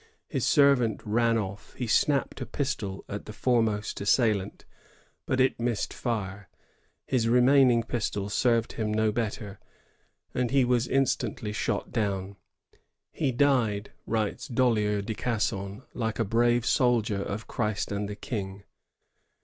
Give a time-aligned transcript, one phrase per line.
[0.27, 1.75] His servant ran off.
[1.75, 4.65] He snapped a pistol at the foremost assailant,
[5.27, 6.49] but it missed fire.
[7.05, 9.59] His remaining pistol served him no better,
[10.33, 12.35] and he was instantly shot down.
[13.11, 18.63] "He died," writes Dollier de Gasson, "like a brave soldier of Christ and the King."